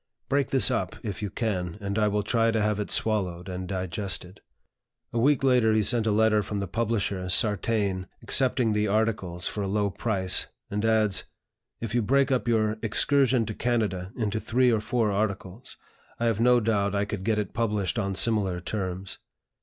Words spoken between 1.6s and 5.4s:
and I will try to have it swallowed and digested." A